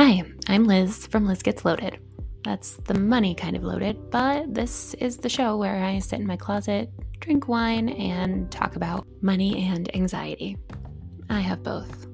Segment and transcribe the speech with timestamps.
[0.00, 1.98] Hi, I'm Liz from Liz Gets Loaded.
[2.44, 6.26] That's the money kind of loaded, but this is the show where I sit in
[6.28, 10.56] my closet, drink wine, and talk about money and anxiety.
[11.28, 12.06] I have both.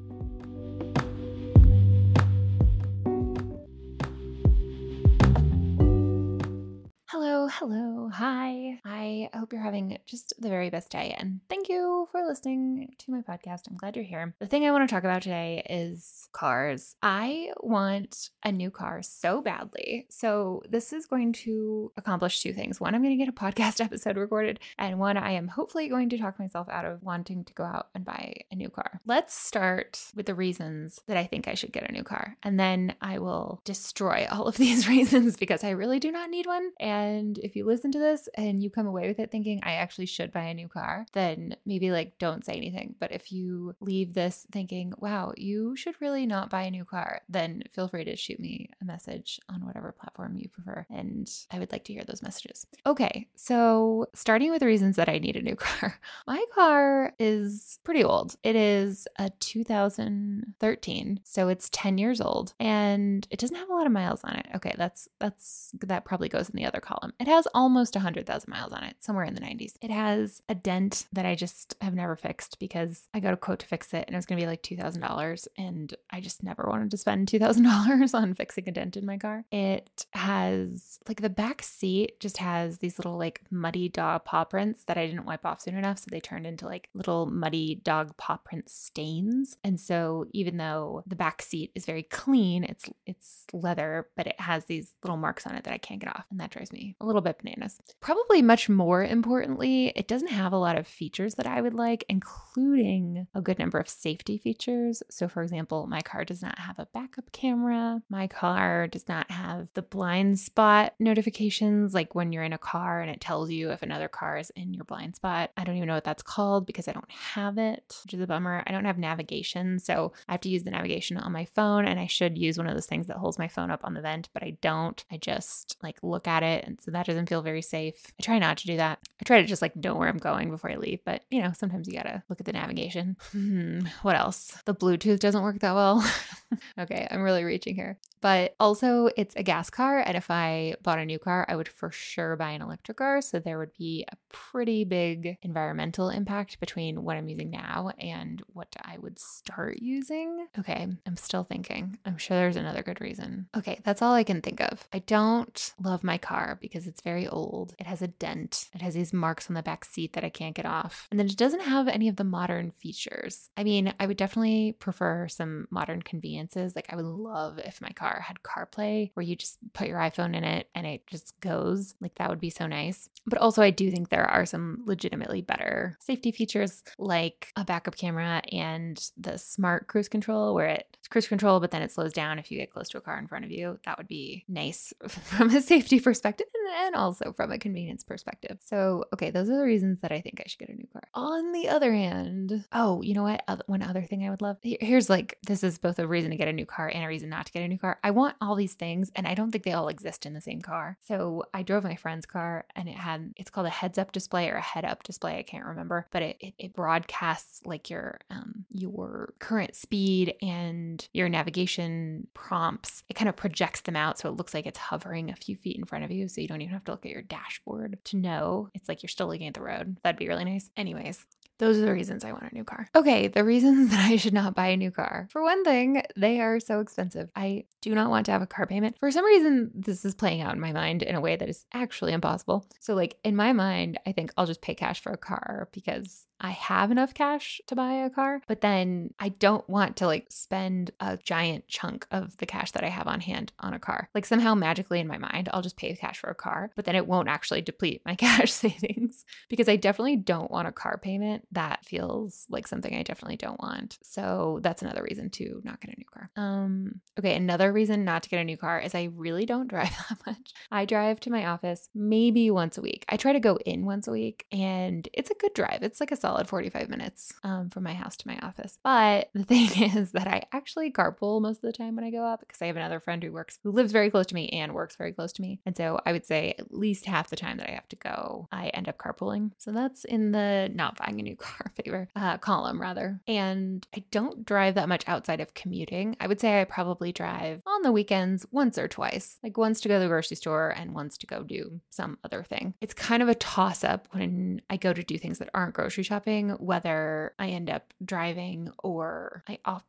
[7.10, 8.80] Hello, hello, hi.
[9.04, 13.12] I hope you're having just the very best day, and thank you for listening to
[13.12, 13.68] my podcast.
[13.68, 14.34] I'm glad you're here.
[14.38, 16.96] The thing I want to talk about today is cars.
[17.02, 20.06] I want a new car so badly.
[20.08, 22.80] So, this is going to accomplish two things.
[22.80, 26.08] One, I'm going to get a podcast episode recorded, and one, I am hopefully going
[26.08, 29.02] to talk myself out of wanting to go out and buy a new car.
[29.04, 32.58] Let's start with the reasons that I think I should get a new car, and
[32.58, 36.70] then I will destroy all of these reasons because I really do not need one.
[36.80, 40.06] And if you listen to this and you come away with it thinking I actually
[40.06, 42.94] should buy a new car, then maybe like don't say anything.
[42.98, 47.22] But if you leave this thinking, wow, you should really not buy a new car,
[47.28, 50.86] then feel free to shoot me a message on whatever platform you prefer.
[50.90, 52.66] And I would like to hear those messages.
[52.86, 55.98] Okay, so starting with the reasons that I need a new car.
[56.26, 58.36] My car is pretty old.
[58.42, 63.86] It is a 2013, so it's 10 years old and it doesn't have a lot
[63.86, 64.46] of miles on it.
[64.54, 67.12] Okay, that's that's that probably goes in the other column.
[67.18, 69.74] It has almost 100,000 miles on it, somewhere in the 90s.
[69.80, 73.60] It has a dent that I just have never fixed because I got a quote
[73.60, 76.66] to fix it and it was going to be like $2,000 and I just never
[76.68, 79.44] wanted to spend $2,000 on fixing a dent in my car.
[79.50, 84.84] It has like the back seat just has these little like muddy dog paw prints
[84.84, 88.16] that I didn't wipe off soon enough so they turned into like little muddy dog
[88.16, 89.56] paw print stains.
[89.64, 94.40] And so even though the back seat is very clean, it's it's leather, but it
[94.40, 96.96] has these little marks on it that I can't get off and that drives me
[97.00, 97.78] a little bit bananas.
[98.00, 102.04] Probably much more importantly, it doesn't have a lot of features that I would like,
[102.08, 105.02] including a good number of safety features.
[105.10, 108.02] So, for example, my car does not have a backup camera.
[108.08, 113.00] My car does not have the blind spot notifications, like when you're in a car
[113.00, 115.50] and it tells you if another car is in your blind spot.
[115.56, 118.26] I don't even know what that's called because I don't have it, which is a
[118.26, 118.62] bummer.
[118.66, 119.78] I don't have navigation.
[119.78, 122.66] So, I have to use the navigation on my phone, and I should use one
[122.66, 125.04] of those things that holds my phone up on the vent, but I don't.
[125.10, 126.64] I just like look at it.
[126.66, 128.12] And so that doesn't feel very safe.
[128.18, 128.98] I try not to do that.
[129.20, 131.52] I try to just like know where I'm going before I leave, but you know,
[131.52, 133.16] sometimes you gotta look at the navigation.
[133.32, 134.56] Hmm, what else?
[134.64, 136.04] The Bluetooth doesn't work that well.
[136.78, 137.98] okay, I'm really reaching here.
[138.24, 140.02] But also, it's a gas car.
[140.04, 143.20] And if I bought a new car, I would for sure buy an electric car.
[143.20, 148.42] So there would be a pretty big environmental impact between what I'm using now and
[148.46, 150.46] what I would start using.
[150.58, 151.98] Okay, I'm still thinking.
[152.06, 153.48] I'm sure there's another good reason.
[153.54, 154.88] Okay, that's all I can think of.
[154.90, 157.74] I don't love my car because it's very old.
[157.78, 158.53] It has a dent.
[158.74, 161.08] It has these marks on the back seat that I can't get off.
[161.10, 163.50] And then it doesn't have any of the modern features.
[163.56, 166.74] I mean, I would definitely prefer some modern conveniences.
[166.76, 170.34] Like, I would love if my car had CarPlay where you just put your iPhone
[170.36, 171.94] in it and it just goes.
[172.00, 173.08] Like, that would be so nice.
[173.26, 177.96] But also, I do think there are some legitimately better safety features like a backup
[177.96, 182.38] camera and the smart cruise control where it's cruise control, but then it slows down
[182.38, 183.78] if you get close to a car in front of you.
[183.84, 186.46] That would be nice from a safety perspective
[186.78, 188.33] and also from a convenience perspective.
[188.60, 191.02] So, okay, those are the reasons that I think I should get a new car.
[191.14, 193.44] On the other hand, oh, you know what?
[193.66, 196.48] One other thing I would love here's like, this is both a reason to get
[196.48, 197.98] a new car and a reason not to get a new car.
[198.02, 200.60] I want all these things, and I don't think they all exist in the same
[200.60, 200.96] car.
[201.02, 204.48] So, I drove my friend's car and it had, it's called a heads up display
[204.50, 205.38] or a head up display.
[205.38, 211.06] I can't remember, but it, it, it broadcasts like your, um, your current speed and
[211.12, 213.02] your navigation prompts.
[213.08, 215.76] It kind of projects them out so it looks like it's hovering a few feet
[215.76, 216.28] in front of you.
[216.28, 219.08] So you don't even have to look at your dashboard to know it's like you're
[219.08, 219.96] still looking at the road.
[220.02, 220.70] That'd be really nice.
[220.76, 221.24] Anyways,
[221.58, 222.88] those are the reasons I want a new car.
[222.96, 225.28] Okay, the reasons that I should not buy a new car.
[225.30, 227.30] For one thing, they are so expensive.
[227.36, 228.98] I do not want to have a car payment.
[228.98, 231.64] For some reason, this is playing out in my mind in a way that is
[231.72, 232.66] actually impossible.
[232.80, 236.26] So, like, in my mind, I think I'll just pay cash for a car because
[236.44, 240.26] I have enough cash to buy a car, but then I don't want to like
[240.28, 244.10] spend a giant chunk of the cash that I have on hand on a car.
[244.14, 246.96] Like somehow magically in my mind, I'll just pay cash for a car, but then
[246.96, 251.48] it won't actually deplete my cash savings because I definitely don't want a car payment.
[251.52, 253.98] That feels like something I definitely don't want.
[254.02, 256.30] So that's another reason to not get a new car.
[256.36, 259.96] Um okay, another reason not to get a new car is I really don't drive
[260.10, 260.52] that much.
[260.70, 263.06] I drive to my office maybe once a week.
[263.08, 265.78] I try to go in once a week and it's a good drive.
[265.80, 268.78] It's like a solid solid 45 minutes um, from my house to my office.
[268.82, 272.24] But the thing is that I actually carpool most of the time when I go
[272.24, 274.74] up because I have another friend who works, who lives very close to me and
[274.74, 275.60] works very close to me.
[275.64, 278.48] And so I would say at least half the time that I have to go,
[278.50, 279.52] I end up carpooling.
[279.58, 283.20] So that's in the not buying a new car favor uh, column, rather.
[283.28, 286.16] And I don't drive that much outside of commuting.
[286.18, 289.88] I would say I probably drive on the weekends once or twice, like once to
[289.88, 292.74] go to the grocery store and once to go do some other thing.
[292.80, 296.02] It's kind of a toss up when I go to do things that aren't grocery
[296.02, 299.84] shopping, whether I end up driving or I off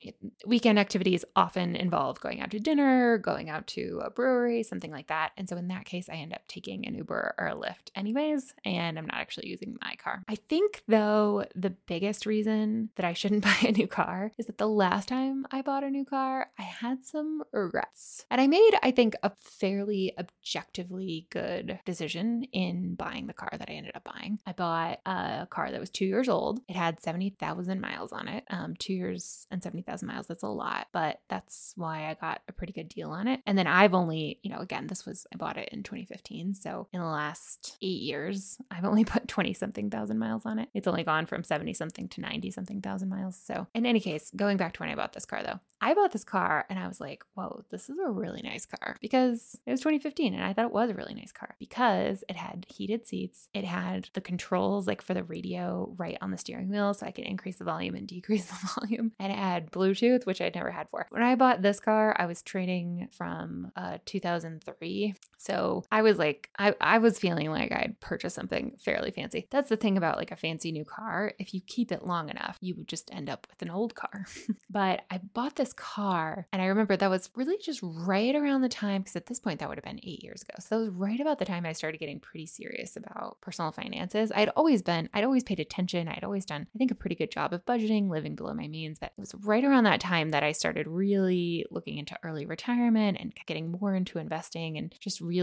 [0.45, 5.07] weekend activities often involve going out to dinner, going out to a brewery, something like
[5.07, 5.31] that.
[5.38, 8.54] And so in that case, I end up taking an Uber or a Lyft anyways,
[8.63, 10.24] and I'm not actually using my car.
[10.27, 14.57] I think though the biggest reason that I shouldn't buy a new car is that
[14.57, 18.25] the last time I bought a new car, I had some regrets.
[18.30, 23.69] And I made, I think, a fairly objectively good decision in buying the car that
[23.69, 24.39] I ended up buying.
[24.45, 26.62] I bought a car that was two years old.
[26.68, 28.44] It had 70,000 miles on it.
[28.50, 32.54] Um, two years and 70,000 miles, that's a lot, but that's why I got a
[32.54, 33.42] pretty good deal on it.
[33.46, 36.56] And then I've only, you know, again, this was, I bought it in 2015.
[36.56, 40.70] So in the last eight years, I've only put 20 something thousand miles on it.
[40.74, 43.40] It's only gone from 70 something to 90 something thousand miles.
[43.44, 46.12] So in any case, going back to when I bought this car though, I bought
[46.12, 49.72] this car and I was like, whoa, this is a really nice car because it
[49.72, 53.06] was 2015 and I thought it was a really nice car because it had heated
[53.06, 53.50] seats.
[53.54, 57.12] It had the controls like for the radio right on the steering wheel so I
[57.12, 59.12] could increase the volume and decrease the volume.
[59.19, 61.07] And it had Bluetooth, which I'd never had before.
[61.10, 65.16] When I bought this car, I was trading from uh, 2003.
[65.45, 69.47] So I was like, I, I was feeling like I'd purchased something fairly fancy.
[69.51, 71.33] That's the thing about like a fancy new car.
[71.38, 74.25] If you keep it long enough, you would just end up with an old car.
[74.71, 78.69] but I bought this car and I remember that was really just right around the
[78.69, 80.56] time, because at this point that would have been eight years ago.
[80.59, 84.31] So that was right about the time I started getting pretty serious about personal finances.
[84.36, 86.07] I'd always been, I'd always paid attention.
[86.07, 88.97] I'd always done, I think, a pretty good job of budgeting, living below my means.
[88.97, 93.18] But it was right around that time that I started really looking into early retirement
[93.19, 95.35] and getting more into investing and just really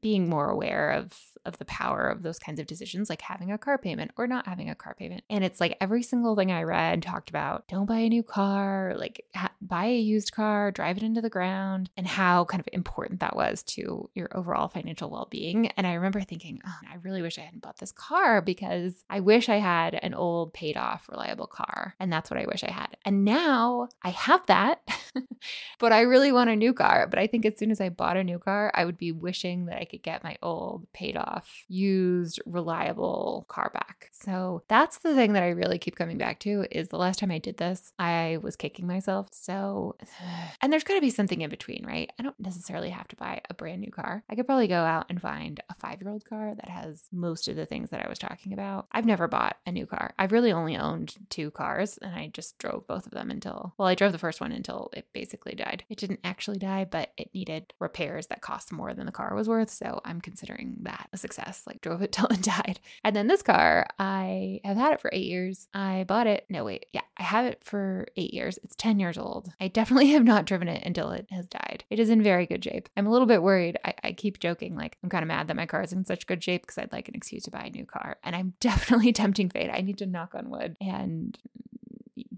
[0.00, 3.58] being more aware of of the power of those kinds of decisions, like having a
[3.58, 5.22] car payment or not having a car payment.
[5.30, 8.94] And it's like every single thing I read talked about don't buy a new car,
[8.96, 12.68] like ha- buy a used car, drive it into the ground, and how kind of
[12.72, 15.68] important that was to your overall financial well being.
[15.76, 19.20] And I remember thinking, oh, I really wish I hadn't bought this car because I
[19.20, 21.94] wish I had an old, paid off, reliable car.
[22.00, 22.96] And that's what I wish I had.
[23.04, 24.86] And now I have that,
[25.78, 27.06] but I really want a new car.
[27.06, 29.66] But I think as soon as I bought a new car, I would be wishing
[29.66, 34.10] that I could get my old, paid off, used, reliable car back.
[34.12, 37.30] So that's the thing that I really keep coming back to is the last time
[37.30, 39.28] I did this, I was kicking myself.
[39.32, 39.96] So,
[40.60, 42.10] and there's got to be something in between, right?
[42.18, 44.24] I don't necessarily have to buy a brand new car.
[44.28, 47.48] I could probably go out and find a five year old car that has most
[47.48, 48.86] of the things that I was talking about.
[48.92, 50.14] I've never bought a new car.
[50.18, 53.88] I've really only owned two cars and I just drove both of them until, well,
[53.88, 55.84] I drove the first one until it basically died.
[55.88, 59.48] It didn't actually die, but it needed repairs that cost more than the car was
[59.48, 59.70] worth.
[59.70, 61.62] So I'm considering that a success.
[61.66, 62.80] Like drove it till it died.
[63.04, 65.68] And then this car, I have had it for eight years.
[65.74, 66.46] I bought it.
[66.48, 66.86] No, wait.
[66.92, 68.58] Yeah, I have it for eight years.
[68.62, 69.52] It's 10 years old.
[69.60, 71.84] I definitely have not driven it until it has died.
[71.90, 72.88] It is in very good shape.
[72.96, 73.78] I'm a little bit worried.
[73.84, 76.26] I, I keep joking, like, I'm kind of mad that my car is in such
[76.26, 78.16] good shape because I'd like an excuse to buy a new car.
[78.24, 79.70] And I'm definitely tempting fate.
[79.72, 81.38] I need to knock on wood and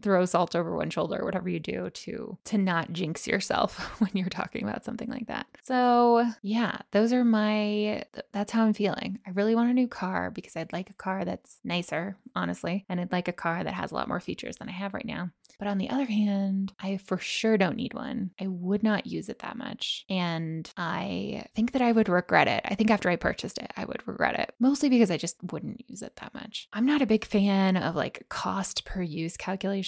[0.03, 4.11] throw salt over one shoulder, or whatever you do to to not jinx yourself when
[4.15, 5.47] you're talking about something like that.
[5.63, 9.19] So, yeah, those are my that's how I'm feeling.
[9.27, 13.01] I really want a new car because I'd like a car that's nicer, honestly, and
[13.01, 15.31] I'd like a car that has a lot more features than I have right now.
[15.59, 18.31] But on the other hand, I for sure don't need one.
[18.41, 20.05] I would not use it that much.
[20.09, 22.63] And I think that I would regret it.
[22.65, 25.89] I think after I purchased it, I would regret it, mostly because I just wouldn't
[25.89, 26.69] use it that much.
[26.73, 29.37] I'm not a big fan of like cost per use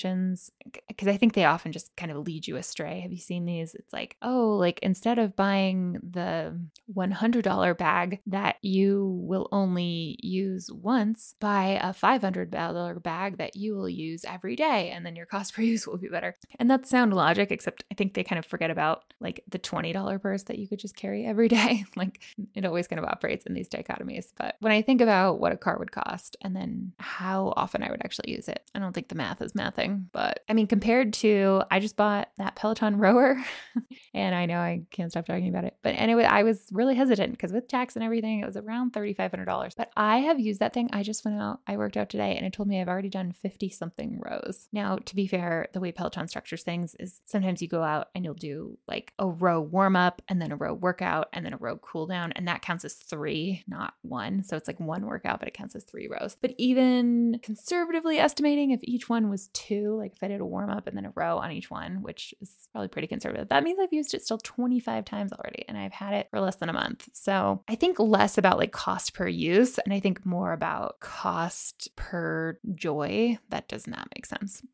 [0.01, 0.51] calculations
[0.89, 3.01] because I think they often just kind of lead you astray.
[3.01, 3.75] Have you seen these?
[3.75, 6.59] It's like, oh, like instead of buying the
[6.95, 13.89] $100 bag that you will only use once, buy a $500 bag that you will
[13.89, 14.91] use every day.
[14.91, 16.37] And then your cost per use will be better.
[16.59, 20.21] And that's sound logic, except I think they kind of forget about like the $20
[20.21, 21.85] purse that you could just carry every day.
[21.97, 22.21] like
[22.55, 24.27] it always kind of operates in these dichotomies.
[24.37, 27.91] But when I think about what a car would cost and then how often I
[27.91, 29.90] would actually use it, I don't think the math is mathing.
[29.91, 30.09] Exciting.
[30.13, 33.37] But I mean, compared to, I just bought that Peloton rower
[34.15, 35.77] and I know I can't stop talking about it.
[35.83, 39.77] But anyway, I was really hesitant because with tax and everything, it was around $3,500.
[39.77, 40.91] But I have used that thing.
[40.93, 43.33] I just went out, I worked out today and it told me I've already done
[43.33, 44.69] 50 something rows.
[44.73, 48.25] Now, to be fair, the way Peloton structures things is sometimes you go out and
[48.25, 51.59] you'll do like a row warm up and then a row workout and then a
[51.59, 52.33] row cool down.
[52.33, 54.45] And that counts as three, not one.
[54.45, 56.37] So it's like one workout, but it counts as three rows.
[56.41, 60.71] But even conservatively estimating if each one was two, like if I did a warm
[60.71, 63.79] up and then a row on each one, which is probably pretty conservative, that means
[63.81, 66.73] I've used it still 25 times already and I've had it for less than a
[66.75, 67.09] month.
[67.13, 71.89] So I think less about like cost per use and I think more about cost
[71.97, 73.39] per joy.
[73.49, 74.63] That does not make sense.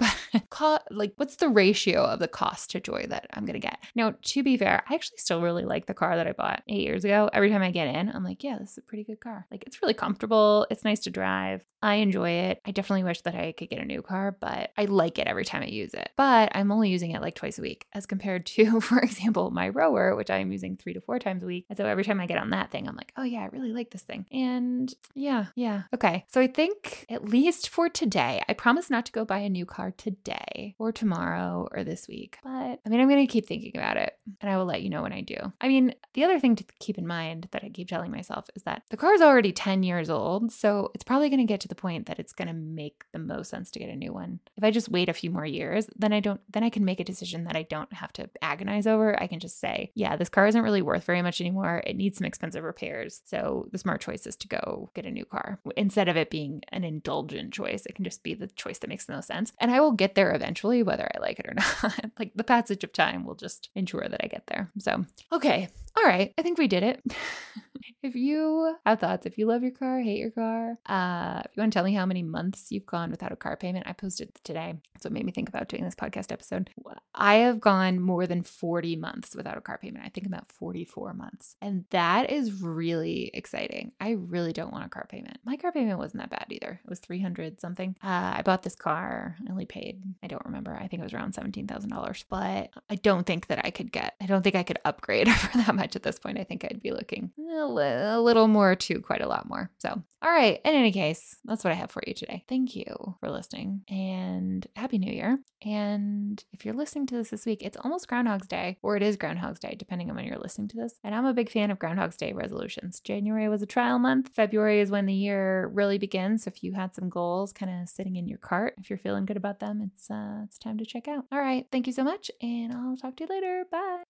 [0.59, 3.79] But like, what's the ratio of the cost to joy that I'm going to get?
[3.95, 6.83] Now, to be fair, I actually still really like the car that I bought eight
[6.83, 7.31] years ago.
[7.33, 9.47] Every time I get in, I'm like, yeah, this is a pretty good car.
[9.51, 10.67] Like, it's really comfortable.
[10.71, 11.65] It's nice to drive.
[11.83, 12.61] I enjoy it.
[12.65, 15.45] I definitely wish that I could get a new car, but I like it every
[15.45, 16.11] time I use it.
[16.17, 19.69] But I'm only using it like twice a week as compared to, for example, my
[19.69, 21.67] rower, which I'm using three to four times a week.
[21.69, 23.73] And so every time I get on that thing, I'm like, oh yeah, I really
[23.73, 24.27] like this thing.
[24.33, 25.83] And yeah, yeah.
[25.95, 26.25] Okay.
[26.29, 29.67] So I think at least for today, I promise not to go buy a new
[29.67, 32.39] car today or tomorrow or this week.
[32.43, 32.51] But
[32.85, 35.03] I mean, I'm going to keep thinking about it and I will let you know
[35.03, 35.37] when I do.
[35.61, 38.63] I mean, the other thing to keep in mind that I keep telling myself is
[38.63, 40.53] that the car is already 10 years old.
[40.53, 43.19] So it's probably going to get to the point that it's going to make the
[43.19, 44.41] most sense to get a new one.
[44.57, 47.01] If I just wait a few more years, then I don't, then I can make
[47.01, 49.21] a decision that I don't have to agonize over.
[49.21, 51.83] I can just say, yeah, this car isn't really worth very much anymore.
[51.87, 53.23] It needs some expensive repairs.
[53.25, 56.63] So the smart choice is to go get a new car instead of it being
[56.69, 57.87] an indulgent choice.
[57.87, 59.53] It can just be the choice that makes the most sense.
[59.59, 62.11] And I will get there eventually, whether I like it or not.
[62.19, 64.71] like the passage of time will just ensure that I get there.
[64.79, 65.69] So, okay.
[65.97, 66.33] All right.
[66.37, 67.03] I think we did it.
[68.03, 71.61] if you have thoughts, if you love your car, hate your car, uh, if you
[71.61, 74.35] want to tell me how many months you've gone without a car payment, I posted
[74.45, 74.75] today.
[75.01, 76.71] So it made me think about doing this podcast episode.
[77.15, 80.05] I have gone more than 40 months without a car payment.
[80.05, 81.57] I think about 44 months.
[81.61, 83.93] And that is really exciting.
[84.01, 85.39] I really don't want a car payment.
[85.45, 86.81] My car payment wasn't that bad either.
[86.85, 87.97] It was 300 something.
[88.03, 90.75] Uh, I bought this car, I only paid, I don't remember.
[90.75, 92.25] I think it was around $17,000.
[92.29, 95.59] But I don't think that I could get, I don't think I could upgrade for
[95.59, 96.39] that much at this point.
[96.39, 99.71] I think I'd be looking a little more to quite a lot more.
[99.79, 100.61] So, all right.
[100.65, 102.45] In any case, that's what I have for you today.
[102.49, 105.39] Thank you for listening and Happy New Year.
[105.63, 109.17] And if you're listening to this this week, it's almost Groundhog's Day, or it is
[109.17, 110.95] Groundhog's Day, depending on when you're listening to this.
[111.05, 113.01] And I'm a big fan of Groundhog's Day resolutions.
[113.01, 114.31] January was a trial month.
[114.35, 116.45] February is when the year really begins.
[116.45, 119.27] So if you had some goals kind of sitting in your cart, if you're feeling
[119.27, 121.25] good about them, it's uh, it's time to check out.
[121.31, 121.67] All right.
[121.71, 123.65] Thank you so much, and I'll talk to you later.
[123.71, 124.06] Bye.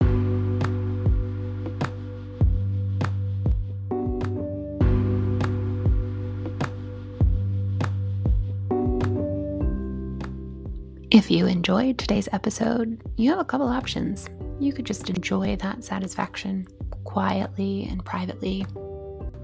[11.12, 14.30] If you enjoyed today's episode, you have a couple options.
[14.58, 16.66] You could just enjoy that satisfaction
[17.04, 18.64] quietly and privately.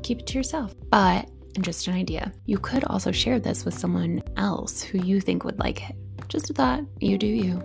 [0.02, 0.75] Keep it to yourself.
[0.88, 1.28] But,
[1.60, 5.58] just an idea, you could also share this with someone else who you think would
[5.58, 5.96] like it.
[6.28, 7.62] Just a thought, you do you.